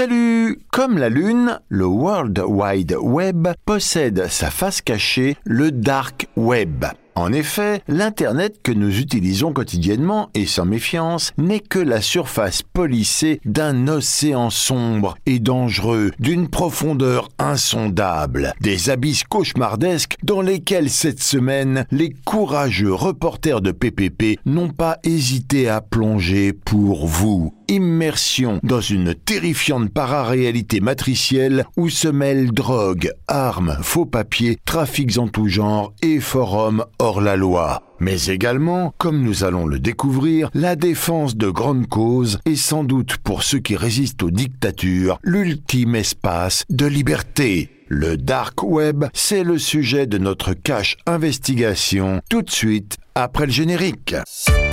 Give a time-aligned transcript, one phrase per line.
[0.00, 6.86] Salut Comme la Lune, le World Wide Web possède sa face cachée, le Dark Web.
[7.16, 13.42] En effet, l'Internet que nous utilisons quotidiennement et sans méfiance n'est que la surface polissée
[13.44, 21.84] d'un océan sombre et dangereux, d'une profondeur insondable, des abysses cauchemardesques dans lesquels cette semaine
[21.90, 27.52] les courageux reporters de PPP n'ont pas hésité à plonger pour vous.
[27.70, 35.28] Immersion dans une terrifiante pararéalité matricielle où se mêlent drogue, armes, faux papiers, trafics en
[35.28, 37.84] tout genre et forums hors la loi.
[38.00, 43.18] Mais également, comme nous allons le découvrir, la défense de grandes causes est sans doute
[43.18, 47.70] pour ceux qui résistent aux dictatures l'ultime espace de liberté.
[47.86, 53.52] Le dark web, c'est le sujet de notre cache investigation tout de suite après le
[53.52, 54.16] générique.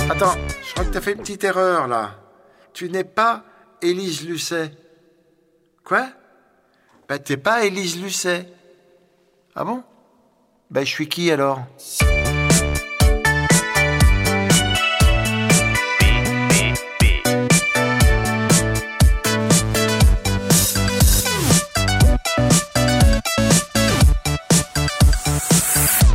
[0.09, 0.34] Attends,
[0.68, 2.27] je crois que t'as fait une petite erreur là.
[2.77, 3.44] Tu n'es pas
[3.81, 4.72] Élise Lucet.
[5.84, 6.10] Quoi?
[7.10, 8.48] Bah t'es pas Élise Lucet.
[9.55, 9.84] Ah bon?
[10.70, 11.60] Bah je suis qui alors?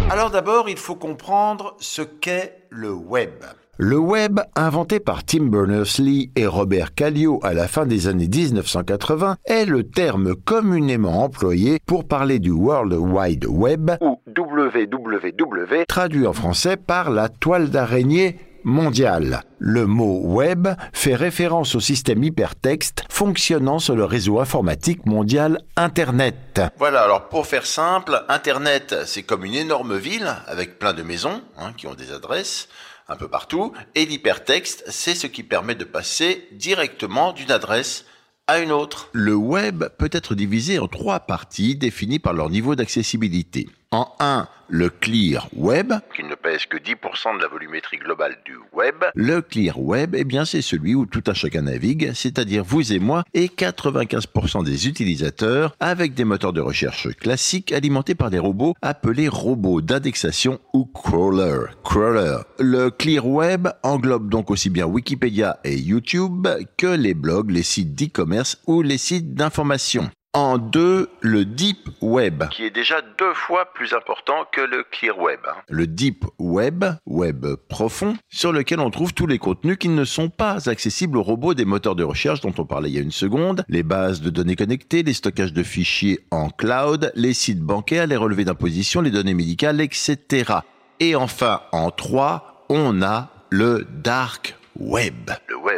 [0.08, 3.42] Alors d'abord, il faut comprendre ce qu'est le web.
[3.84, 9.38] Le web, inventé par Tim Berners-Lee et Robert Callio à la fin des années 1980,
[9.44, 15.84] est le terme communément employé pour parler du World Wide Web, Ou www.
[15.88, 19.40] traduit en français par la toile d'araignée mondiale.
[19.58, 26.62] Le mot web fait référence au système hypertexte fonctionnant sur le réseau informatique mondial Internet.
[26.78, 31.42] Voilà, alors pour faire simple, Internet, c'est comme une énorme ville avec plein de maisons
[31.58, 32.68] hein, qui ont des adresses
[33.08, 33.72] un peu partout.
[33.94, 38.04] Et l'hypertexte, c'est ce qui permet de passer directement d'une adresse
[38.46, 39.08] à une autre.
[39.12, 43.68] Le web peut être divisé en trois parties définies par leur niveau d'accessibilité.
[43.94, 45.92] En 1, le clear web.
[46.16, 48.94] Qui ne pèse que 10% de la volumétrie globale du web.
[49.14, 52.98] Le clear web, eh bien, c'est celui où tout un chacun navigue, c'est-à-dire vous et
[52.98, 58.72] moi et 95% des utilisateurs avec des moteurs de recherche classiques alimentés par des robots
[58.80, 61.66] appelés robots d'indexation ou crawler.
[61.84, 62.38] Crawler.
[62.58, 66.48] Le clear web englobe donc aussi bien Wikipédia et YouTube
[66.78, 70.10] que les blogs, les sites d'e-commerce ou les sites d'information.
[70.34, 72.44] En deux, le Deep Web.
[72.48, 75.40] Qui est déjà deux fois plus important que le clear web.
[75.46, 75.56] hein.
[75.68, 80.30] Le Deep Web, web profond, sur lequel on trouve tous les contenus qui ne sont
[80.30, 83.10] pas accessibles aux robots des moteurs de recherche dont on parlait il y a une
[83.12, 88.06] seconde, les bases de données connectées, les stockages de fichiers en cloud, les sites bancaires,
[88.06, 90.60] les relevés d'imposition, les données médicales, etc.
[90.98, 95.30] Et enfin, en trois, on a le Dark Web.
[95.48, 95.71] Le web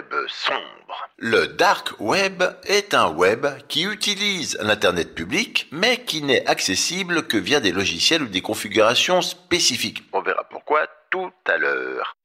[1.18, 7.36] Le dark web est un web qui utilise l'Internet public, mais qui n'est accessible que
[7.36, 10.02] via des logiciels ou des configurations spécifiques.
[10.12, 12.16] On verra pourquoi tout à l'heure.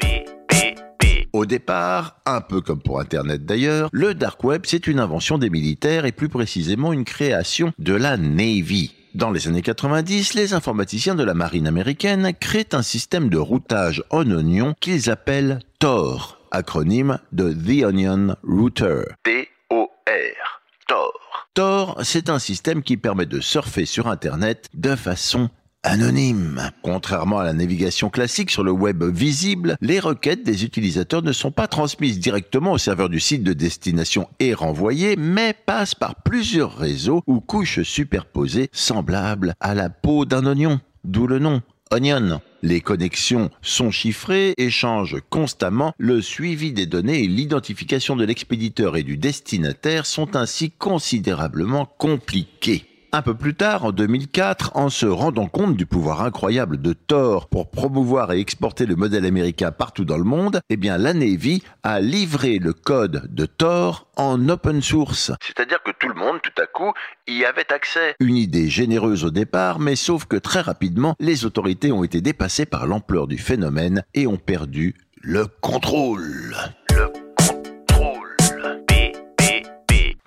[1.32, 5.52] Au départ, un peu comme pour Internet d'ailleurs, le Dark Web c'est une invention des
[5.52, 8.96] militaires et plus précisément une création de la Navy.
[9.16, 14.04] Dans les années 90, les informaticiens de la marine américaine créent un système de routage
[14.10, 19.04] en oignon qu'ils appellent Tor, acronyme de The Onion Router.
[19.24, 20.62] T-O-R.
[20.88, 21.14] Tor.
[21.54, 25.50] Tor, c'est un système qui permet de surfer sur Internet de façon
[25.84, 26.72] anonyme.
[26.84, 31.52] Contrairement à la navigation classique sur le web visible, les requêtes des utilisateurs ne sont
[31.52, 36.78] pas transmises directement au serveur du site de destination et renvoyées, mais passent par plusieurs
[36.78, 41.62] réseaux ou couches superposées semblables à la peau d'un oignon, d'où le nom
[41.92, 42.42] Onion.
[42.62, 45.94] Les connexions sont chiffrées et changent constamment.
[45.98, 52.89] Le suivi des données et l'identification de l'expéditeur et du destinataire sont ainsi considérablement compliqués.
[53.12, 57.50] Un peu plus tard, en 2004, en se rendant compte du pouvoir incroyable de Tor
[57.50, 61.64] pour promouvoir et exporter le modèle américain partout dans le monde, eh bien la Navy
[61.82, 65.32] a livré le code de Tor en open source.
[65.42, 66.94] C'est-à-dire que tout le monde, tout à coup,
[67.28, 68.14] y avait accès.
[68.20, 72.68] Une idée généreuse au départ, mais sauf que très rapidement, les autorités ont été dépassées
[72.68, 74.94] par l'ampleur du phénomène et ont perdu.
[75.22, 76.56] Le contrôle.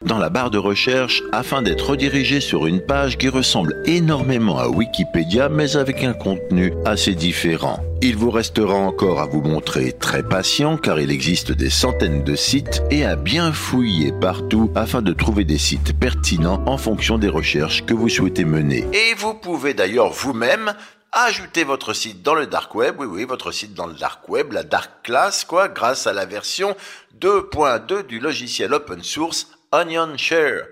[0.01, 4.67] dans la barre de recherche afin d'être redirigé sur une page qui ressemble énormément à
[4.67, 7.79] Wikipédia mais avec un contenu assez différent.
[8.01, 12.35] Il vous restera encore à vous montrer très patient car il existe des centaines de
[12.35, 17.29] sites et à bien fouiller partout afin de trouver des sites pertinents en fonction des
[17.29, 18.85] recherches que vous souhaitez mener.
[18.93, 20.73] Et vous pouvez d'ailleurs vous-même
[21.11, 24.51] ajouter votre site dans le dark web, oui oui, votre site dans le dark web,
[24.51, 26.75] la dark class quoi, grâce à la version
[27.19, 30.65] 2.2 du logiciel open source Onion Share.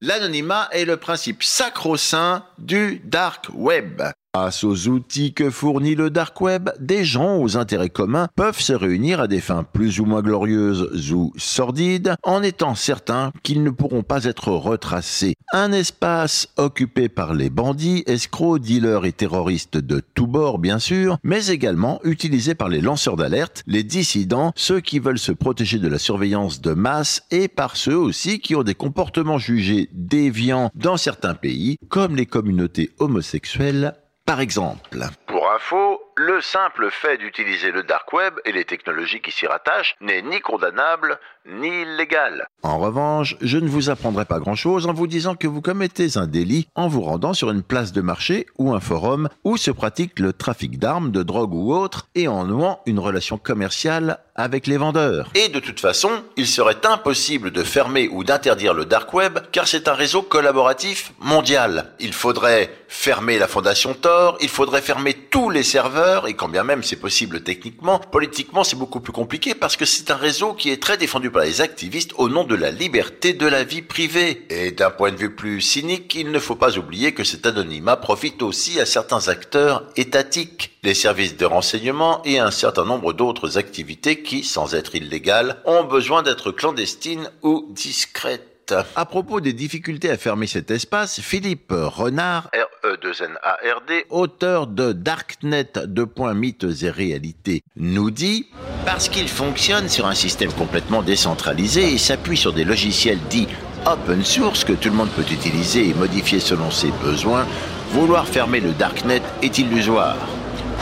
[0.00, 4.02] L'anonymat est le principe sacro-saint du dark web.
[4.34, 8.72] Grâce aux outils que fournit le dark web, des gens aux intérêts communs peuvent se
[8.72, 13.68] réunir à des fins plus ou moins glorieuses ou sordides en étant certains qu'ils ne
[13.68, 15.34] pourront pas être retracés.
[15.52, 21.18] Un espace occupé par les bandits, escrocs, dealers et terroristes de tous bords bien sûr,
[21.22, 25.88] mais également utilisé par les lanceurs d'alerte, les dissidents, ceux qui veulent se protéger de
[25.88, 30.96] la surveillance de masse et par ceux aussi qui ont des comportements jugés déviants dans
[30.96, 33.92] certains pays, comme les communautés homosexuelles
[34.24, 34.98] par exemple.
[35.26, 39.96] Pour info, le simple fait d'utiliser le dark web et les technologies qui s'y rattachent
[40.00, 42.46] n'est ni condamnable ni illégal.
[42.62, 46.26] En revanche, je ne vous apprendrai pas grand-chose en vous disant que vous commettez un
[46.26, 50.20] délit en vous rendant sur une place de marché ou un forum où se pratique
[50.20, 54.76] le trafic d'armes, de drogue ou autre et en nouant une relation commerciale avec les
[54.76, 55.30] vendeurs.
[55.34, 59.66] Et de toute façon, il serait impossible de fermer ou d'interdire le dark web car
[59.66, 61.92] c'est un réseau collaboratif mondial.
[61.98, 66.64] Il faudrait fermer la fondation Tor, il faudrait fermer tous les serveurs et quand bien
[66.64, 70.70] même c'est possible techniquement, politiquement c'est beaucoup plus compliqué parce que c'est un réseau qui
[70.70, 74.46] est très défendu par les activistes au nom de la liberté de la vie privée.
[74.50, 77.96] Et d'un point de vue plus cynique, il ne faut pas oublier que cet anonymat
[77.96, 83.58] profite aussi à certains acteurs étatiques, les services de renseignement et un certain nombre d'autres
[83.58, 88.74] activités qui, sans être illégales, ont besoin d'être clandestines ou discrètes.
[88.96, 92.48] À propos des difficultés à fermer cet espace, Philippe Renard,
[92.84, 96.06] R-E-2-N-A-R-D, auteur de Darknet 2.
[96.34, 98.48] mythes et réalités, nous dit
[98.84, 103.48] Parce qu'il fonctionne sur un système complètement décentralisé et s'appuie sur des logiciels dits
[103.86, 107.46] open source que tout le monde peut utiliser et modifier selon ses besoins,
[107.90, 110.16] vouloir fermer le Darknet est illusoire.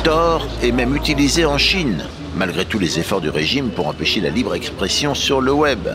[0.04, 2.06] Tor est même utilisé en Chine,
[2.36, 5.88] malgré tous les efforts du régime pour empêcher la libre expression sur le web.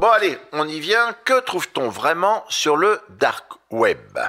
[0.00, 1.14] Bon allez, on y vient.
[1.24, 3.44] Que trouve-t-on vraiment sur le dark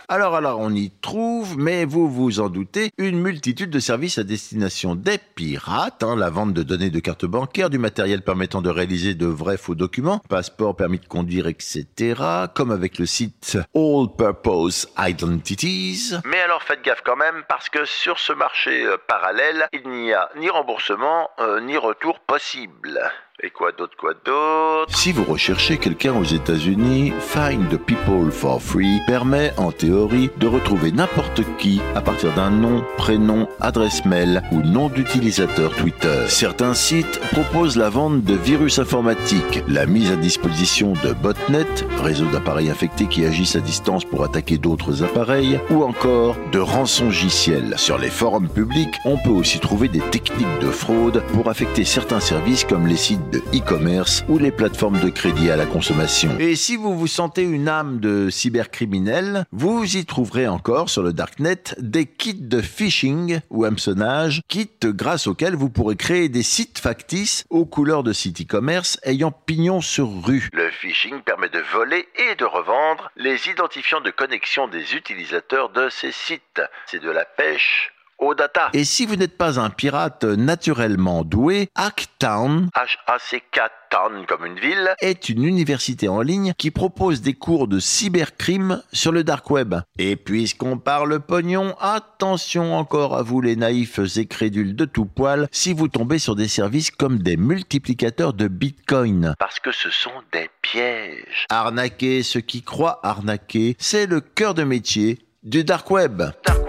[0.08, 4.24] Alors alors, on y trouve, mais vous vous en doutez, une multitude de services à
[4.24, 8.70] destination des pirates, hein, la vente de données de cartes bancaires, du matériel permettant de
[8.70, 12.22] réaliser de vrais faux documents, passeport, permis de conduire, etc.,
[12.56, 16.16] comme avec le site All Purpose Identities.
[16.26, 20.14] Mais alors faites gaffe quand même, parce que sur ce marché euh, parallèle, il n'y
[20.14, 23.00] a ni remboursement, euh, ni retour possible.
[23.44, 24.98] Et quoi d'autre, quoi d'autre?
[24.98, 30.48] Si vous recherchez quelqu'un aux États-Unis, Find the People for Free permet en théorie de
[30.48, 36.24] retrouver n'importe qui à partir d'un nom, prénom, adresse mail ou nom d'utilisateur Twitter.
[36.30, 41.66] Certains sites proposent la vente de virus informatiques, la mise à disposition de botnets,
[42.02, 47.74] réseaux d'appareils infectés qui agissent à distance pour attaquer d'autres appareils, ou encore de rançongiciels.
[47.78, 52.22] Sur les forums publics, on peut aussi trouver des techniques de fraude pour affecter certains
[52.22, 56.38] services comme les sites de e-commerce ou les plateformes de crédit à la consommation.
[56.40, 61.14] Et si vous vous sentez une âme de cybercriminel, vous y trouverez encore sur le
[61.14, 66.80] Darknet des kits de phishing ou hameçonnage, kits grâce auxquels vous pourrez créer des sites
[66.80, 70.50] factices aux couleurs de sites e-commerce ayant pignon sur rue.
[70.54, 75.90] Le phishing permet de voler et de revendre les identifiants de connexion des utilisateurs de
[75.90, 76.62] ces sites.
[76.88, 78.70] C'est de la pêche aux data.
[78.74, 84.94] Et si vous n'êtes pas un pirate naturellement doué, Hacktown H-A-C-K Town comme une ville.
[85.00, 89.76] est une université en ligne qui propose des cours de cybercrime sur le dark web.
[89.98, 95.48] Et puisqu'on parle pognon, attention encore à vous les naïfs et crédules de tout poil
[95.52, 99.36] si vous tombez sur des services comme des multiplicateurs de bitcoin.
[99.40, 101.46] Parce que ce sont des pièges.
[101.50, 106.24] Arnaquer ceux qui croient arnaquer, c'est le cœur de métier du dark web.
[106.46, 106.65] Dark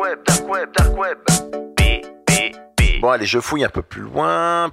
[0.49, 1.19] web, dark web,
[3.01, 4.71] Bon allez, je fouille un peu plus loin.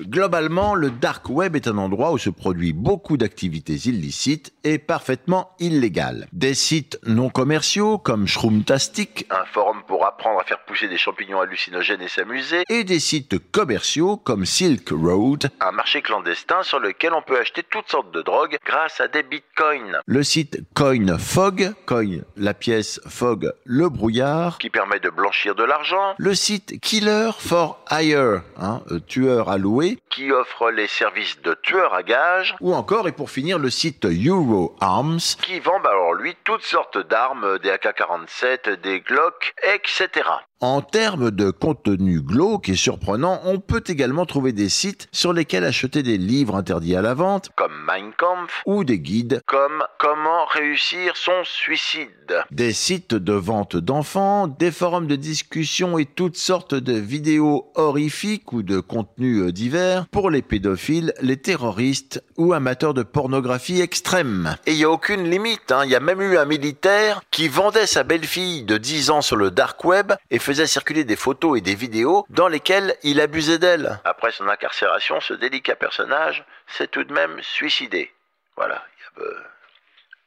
[0.00, 5.50] Globalement, le dark web est un endroit où se produit beaucoup d'activités illicites et parfaitement
[5.58, 6.28] illégales.
[6.32, 11.40] Des sites non commerciaux comme Shroomtastic Un forum pour apprendre à faire pousser des champignons
[11.40, 12.62] hallucinogènes et s'amuser.
[12.68, 17.64] et des sites commerciaux comme Silk Road, Un marché clandestin sur lequel on peut acheter
[17.68, 19.98] toutes sortes de drogues grâce à des bitcoins.
[20.06, 26.14] le site CoinFog, Coin la pièce, Fog le brouillard, Qui permet de blanchir de l'argent.
[26.18, 31.52] le site Killer for Hire, hein, euh, tueur à louer, Qui offre les services de
[31.52, 32.56] tueurs à gages.
[32.62, 36.62] ou encore et pour finir le site Euro Arms, Qui vend bah, alors lui toutes
[36.62, 40.30] sortes d'armes, des AK-47, des Glock, etc.
[40.60, 45.62] En termes de contenu glauque et surprenant, on peut également trouver des sites sur lesquels
[45.64, 48.62] acheter des livres interdits à la vente Comme Mein Kampf.
[48.66, 52.08] ou des guides, Comme Comment réussir son suicide.
[52.50, 58.52] des sites de vente d'enfants, des forums de discussion et toutes sortes de vidéos horrifiques
[58.52, 64.56] ou de contenus euh, divers pour les pédophiles, les terroristes ou amateurs de pornographie extrême.
[64.66, 65.82] Et il n'y a aucune limite, hein.
[65.84, 69.36] il y a même eu un militaire qui vendait sa belle-fille de 10 ans sur
[69.36, 73.58] le dark web et faisait circuler des photos et des vidéos dans lesquelles il abusait
[73.58, 74.00] d'elle.
[74.04, 78.14] Après son incarcération, ce délicat personnage s'est tout de même suicidé.
[78.56, 79.30] Voilà, il y a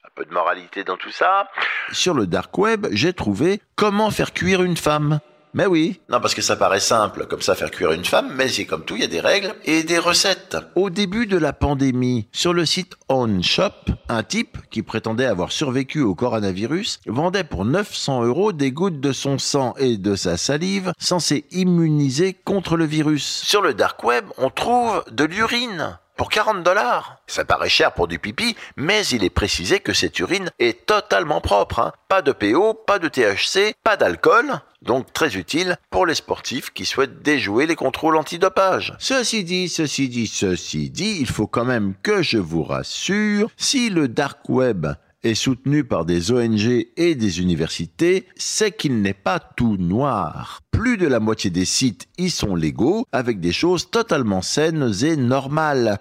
[0.05, 1.49] un peu, de moralité dans tout ça.
[1.91, 5.21] Sur le dark web, j'ai trouvé comment faire cuire une femme.
[5.53, 8.47] Mais oui, Non, parce que ça paraît simple, comme ça faire cuire une femme, mais
[8.47, 10.55] c'est comme tout, il y a des règles et des recettes.
[10.75, 16.01] Au début de la pandémie, sur le site OnShop, un type qui prétendait avoir survécu
[16.01, 20.93] au coronavirus vendait pour 900 euros des gouttes de son sang et de sa salive
[20.97, 23.41] censées immuniser contre le virus.
[23.45, 25.97] Sur le dark web, on trouve de l'urine.
[26.17, 27.17] Pour 40 dollars.
[27.27, 31.41] Ça paraît cher pour du pipi, mais il est précisé que cette urine est totalement
[31.41, 31.79] propre.
[31.79, 31.93] hein.
[32.07, 34.59] Pas de PO, pas de THC, pas d'alcool.
[34.81, 38.95] Donc très utile pour les sportifs qui souhaitent déjouer les contrôles antidopage.
[38.99, 43.89] Ceci dit, ceci dit, ceci dit, il faut quand même que je vous rassure, si
[43.89, 44.87] le dark web
[45.23, 50.61] est soutenu par des ONG et des universités, c'est qu'il n'est pas tout noir.
[50.71, 55.15] Plus de la moitié des sites y sont légaux, avec des choses totalement saines et
[55.15, 55.99] normales.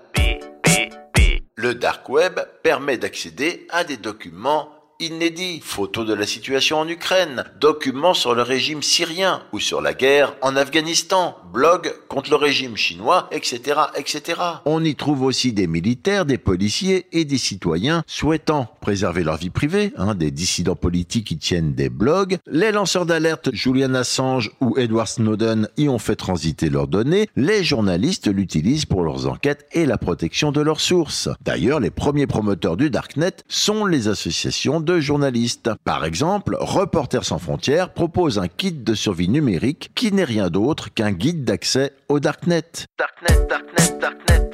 [1.56, 7.44] Le dark web permet d'accéder à des documents inédits, photos de la situation en Ukraine,
[7.60, 12.76] documents sur le régime syrien ou sur la guerre en Afghanistan, blogs contre le régime
[12.76, 14.40] chinois, etc., etc.
[14.66, 19.50] On y trouve aussi des militaires, des policiers et des citoyens souhaitant préserver leur vie
[19.50, 22.38] privée, hein, des dissidents politiques qui tiennent des blogs.
[22.46, 27.28] Les lanceurs d'alerte Julian Assange ou Edward Snowden y ont fait transiter leurs données.
[27.36, 31.28] Les journalistes l'utilisent pour leurs enquêtes et la protection de leurs sources.
[31.42, 35.70] D'ailleurs, les premiers promoteurs du Darknet sont les associations de journalistes.
[35.84, 40.92] Par exemple, Reporters sans frontières propose un kit de survie numérique qui n'est rien d'autre
[40.92, 42.64] qu'un guide d'accès au Darknet.
[42.98, 44.50] Darknet, Darknet, Darknet.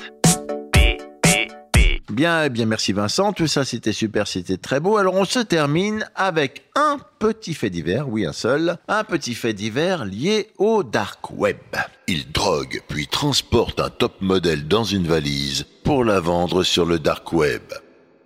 [2.11, 3.33] Bien, eh bien, merci Vincent.
[3.33, 4.97] Tout ça, c'était super, c'était très beau.
[4.97, 9.53] Alors, on se termine avec un petit fait divers, oui, un seul, un petit fait
[9.53, 11.59] divers lié au dark web.
[12.07, 16.99] Il drogue puis transporte un top modèle dans une valise pour la vendre sur le
[16.99, 17.63] dark web.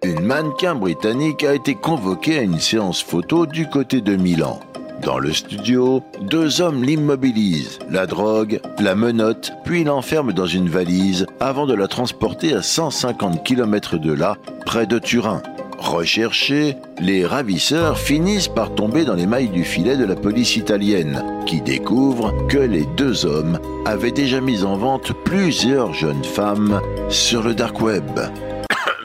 [0.02, 4.58] Une mannequin britannique a été convoquée à une séance photo du côté de Milan.
[5.02, 11.26] Dans le studio, deux hommes l'immobilisent, la drogue, la menotte, puis l'enferment dans une valise
[11.38, 15.42] avant de la transporter à 150 km de là, près de Turin.
[15.78, 21.22] Recherchés, les ravisseurs finissent par tomber dans les mailles du filet de la police italienne,
[21.44, 26.80] qui découvre que les deux hommes avaient déjà mis en vente plusieurs jeunes femmes
[27.10, 28.18] sur le dark web.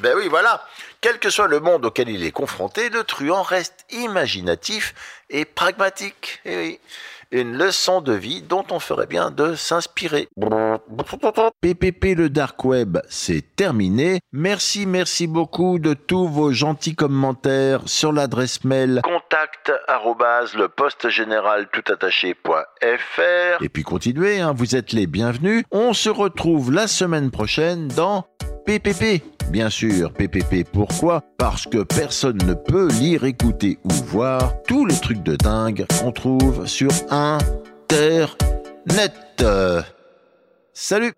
[0.06, 0.64] Ben oui, voilà.
[1.02, 4.94] Quel que soit le monde auquel il est confronté, le truand reste imaginatif
[5.32, 6.42] et pragmatique.
[6.46, 6.80] Eh oui.
[7.32, 10.28] Une leçon de vie dont on ferait bien de s'inspirer.
[11.60, 14.20] PPP le dark web, c'est terminé.
[14.32, 19.02] Merci, merci beaucoup de tous vos gentils commentaires sur l'adresse mail.
[19.04, 23.64] Contact arrobase le poste général tout attaché.fr.
[23.64, 25.64] Et puis continuez, hein, vous êtes les bienvenus.
[25.72, 28.28] On se retrouve la semaine prochaine dans
[28.66, 29.22] PPP.
[29.52, 30.64] Bien sûr, PPP.
[30.70, 31.22] Pourquoi?
[31.38, 36.12] Parce que personne ne peut lire, écouter ou voir tous les trucs de dingue qu'on
[36.12, 38.34] trouve sur Internet.
[40.74, 41.14] Salut